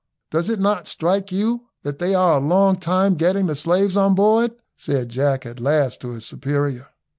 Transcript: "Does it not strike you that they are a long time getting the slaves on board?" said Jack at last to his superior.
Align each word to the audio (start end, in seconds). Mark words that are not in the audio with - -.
"Does 0.31 0.49
it 0.49 0.59
not 0.59 0.87
strike 0.87 1.31
you 1.31 1.67
that 1.83 1.99
they 1.99 2.15
are 2.15 2.37
a 2.37 2.43
long 2.43 2.77
time 2.77 3.13
getting 3.13 3.45
the 3.45 3.53
slaves 3.53 3.95
on 3.95 4.15
board?" 4.15 4.55
said 4.75 5.09
Jack 5.09 5.45
at 5.45 5.59
last 5.59 6.01
to 6.01 6.09
his 6.13 6.25
superior. 6.25 6.87